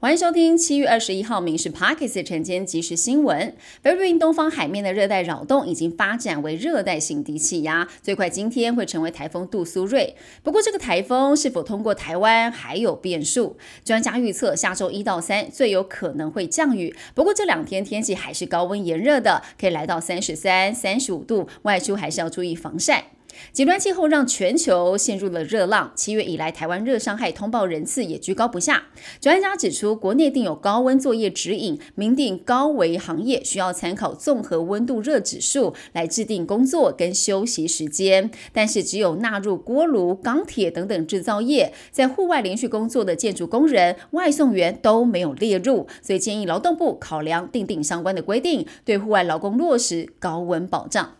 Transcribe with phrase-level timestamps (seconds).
[0.00, 3.52] 欢迎收听七月二十一号《民事 Parkes》晨间即时新闻。
[3.82, 10.14] 菲律宾东方海面的热带扰动已经发展为热带性低气压，最快今天会成为台风杜苏芮。
[10.44, 13.56] 不过，这个台风是否通过台湾还有变数。
[13.84, 16.94] 专家预测，下周一到三最有可能会降雨。
[17.16, 23.06] 不过这两天天气还是高温炎热的，可以来到三十三、三十五度，外出还是要注意防晒。
[23.52, 25.92] 极端气候让全球陷入了热浪。
[25.94, 28.84] 七月以来，台湾热伤害通报人次也居高不下。
[29.20, 38.30] 专家指出，国内定有高温作业指引，明定高危行业需要参考综合温度热指数来制定工作跟休息时间。
[38.52, 45.86] 但是，只有纳入锅炉、钢铁等等制造业，在户外连续工作的建筑工人、外送员都没有列入。
[46.02, 51.14] 所以，建议劳动部考量订定相关的规定，对户外劳工落实高温保障。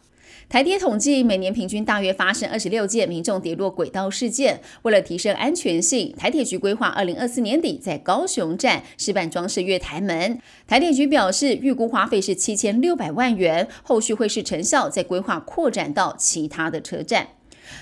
[0.49, 4.59] 台铁统计，每年平均大约发生二十六件民众跌落轨道事件。
[4.81, 10.41] 为了提升安全性，台铁局规划二零二四年底在高雄站示范装饰月台门。
[10.67, 17.29] 台铁局表示，预估花费是七千六百万元，后续会视成效，再规划扩展到其他的车站。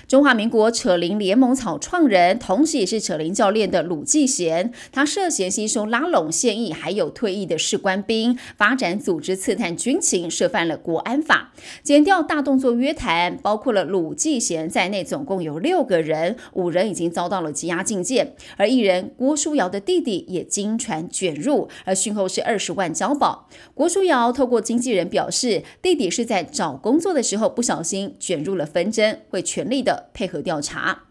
[0.07, 11.53] 中华民国扯铃联盟草创人，同时也是扯铃教练的鲁继贤，他涉嫌吸收拉拢现役还有退役的士官兵，发展组织刺探军情，涉犯了国安法。
[11.83, 23.47] 减掉大动作约谈，包括了鲁继贤在内，总共有六个人，五人已经遭到了羁押禁见，而一人郭书瑶的弟弟也经传卷入，而讯后是二十万交保。
[23.73, 29.76] 郭书瑶透过经纪人表示，弟弟是在找工作的时候不小心卷入了纷争，会全力。
[29.81, 31.03] 的配合调查。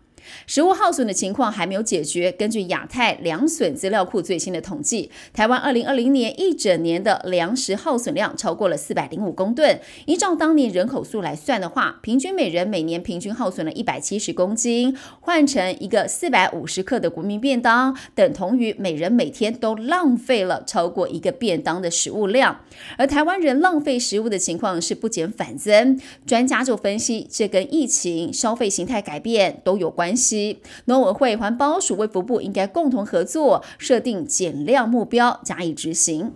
[0.47, 2.33] 食物耗损的情况还没有解决。
[2.33, 9.81] 根据亚太粮损资料库最新的统计，台湾二零二零年一整年的粮食耗损量超过了四百零五公吨。
[10.07, 22.61] 依照当年人口数来算的话，平均每人每年平均耗损了一百七十公斤，换成一个四百五十克的国民便当，等同于每人每天都浪费了超过一个便当的食物量。
[22.97, 26.01] 而台湾人浪费食物的情况是不减反增。
[26.27, 30.16] 专家就分析，这跟疫情、消费形态改变都有关系。
[30.17, 36.33] 西农委会、环保署、卫福部应该共同合作，设定减量目标，加以执行。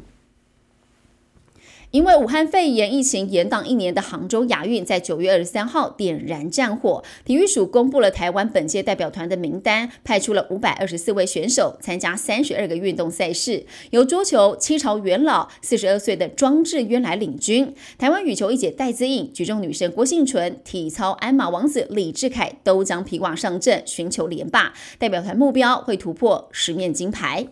[1.93, 7.03] 因为武汉肺炎疫情延宕一年的杭州亚运，在九月二十三号点燃战火。
[7.25, 17.75] 体育署公布了台湾本届代表团的名单，派出了五百二十四位选手参加三十二个运动赛事，由桌球七朝元老、四十二岁的庄智渊来领军。
[17.99, 24.73] 台湾羽球一姐戴资颖、举重女神郭幸淳、体操鞍马王子李志凯都将披挂上阵，寻求连霸。
[25.00, 27.49] 代表团目标会突破十面金牌。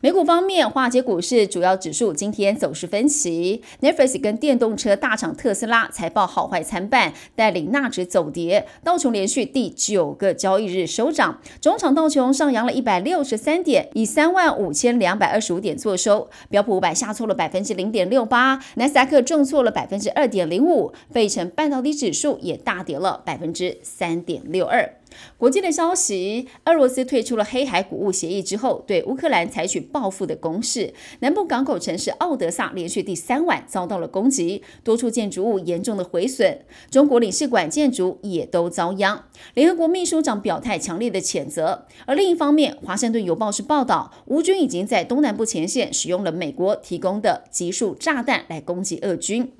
[0.00, 3.62] 美股方面，华尔街股市主要指数今天走势分歧。
[3.80, 8.66] Netflix 跟电动车大厂特斯拉财报好坏参半，带领纳指走跌。
[8.82, 16.28] 道琼连续第九个交易日收涨，中场道琼上扬了一百六十三点，以三万五千两百二十五点作收。
[16.48, 25.01] 标普五百下挫了百分之零点六八，纳斯达克重挫了百分之二点零五，费城半导体指数也大跌了百分之三点六二。
[25.36, 30.92] 国际的消息：俄罗斯退出了黑海谷物协议之后，对乌克兰采取报复的攻势。
[31.20, 36.60] 南部港口城市奥德萨连续第三晚遭到了攻击，多处建筑物严重的毁损。
[36.90, 39.24] 中国领事馆建筑也都遭殃。
[39.54, 41.86] 联合国秘书长表态强烈的谴责。
[42.06, 49.52] 而另一方面，华盛顿邮报是报道，乌军已经在东南部前线使用了美国提供的集束炸弹来攻击俄军。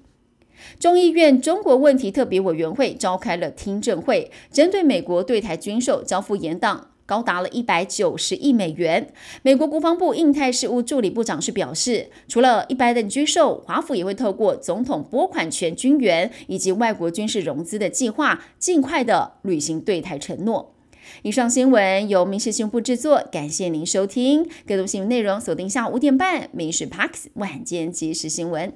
[0.79, 9.13] 众议院中国问题特别委员会召开了听证会，针对美国对台军售交付延宕，高达了一百九十亿美元。
[9.43, 20.75] 美国国防部印太事务助理部长是表示，除了一百等军售，华府也会透过总统拨款权军援以及外国军事融资的计划，尽快的履行对台承诺。
[21.23, 24.49] 以上新闻由民事新闻部制作，感谢您收听。
[24.67, 28.71] 更多新闻内容锁定下午五点半《民事 Parks 晚间即时新闻》。